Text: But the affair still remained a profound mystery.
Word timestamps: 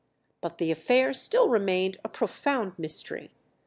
But 0.41 0.57
the 0.57 0.71
affair 0.71 1.13
still 1.13 1.47
remained 1.47 1.97
a 2.03 2.09
profound 2.09 2.79
mystery. 2.79 3.29